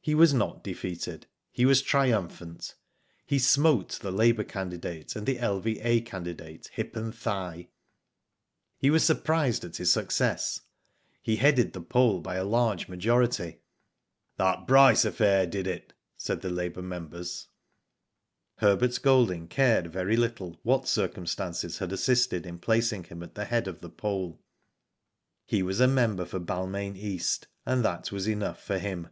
He 0.00 0.14
was 0.14 0.32
not 0.32 0.62
defeated. 0.62 1.26
He 1.50 1.66
was 1.66 1.82
triumphant. 1.82 2.76
He 3.26 3.40
smote 3.40 3.98
the 4.00 4.12
labour 4.12 4.44
candidate 4.44 5.16
and 5.16 5.26
the 5.26 5.40
L.V.A. 5.40 6.02
candidate 6.02 6.70
hip 6.72 6.94
and 6.94 7.12
thigh. 7.12 7.70
He 8.78 8.88
was 8.88 9.02
surprised 9.02 9.64
at 9.64 9.78
his 9.78 9.90
success. 9.90 10.60
He 11.20 11.34
headed 11.34 11.72
the 11.72 11.80
poll 11.80 12.20
by 12.20 12.36
a 12.36 12.44
large 12.44 12.86
majority. 12.86 13.58
''That 14.38 14.64
Bryce 14.64 15.04
affair 15.04 15.44
did 15.44 15.66
it," 15.66 15.92
said 16.16 16.40
the 16.40 16.50
labour 16.50 16.82
members. 16.82 17.48
Digitized 17.48 17.48
byGoogk 17.48 17.48
THE 17.80 17.96
NEW 17.96 18.68
MEMBER. 18.68 18.78
35 18.78 18.80
Herbert 18.80 19.02
Golding 19.02 19.48
cared 19.48 19.92
very 19.92 20.16
little 20.16 20.60
what 20.62 20.86
circum 20.86 21.26
stances 21.26 21.78
had 21.78 21.90
assisted 21.90 22.46
in 22.46 22.60
placing 22.60 23.02
him 23.02 23.24
at 23.24 23.34
the 23.34 23.46
head 23.46 23.66
of 23.66 23.80
the 23.80 23.90
poll. 23.90 24.40
He 25.46 25.64
was 25.64 25.80
a 25.80 25.88
member 25.88 26.24
for 26.24 26.38
Balmain 26.38 26.96
East, 26.96 27.48
and 27.64 27.84
that 27.84 28.12
was 28.12 28.28
enough 28.28 28.62
for 28.62 28.78
him. 28.78 29.08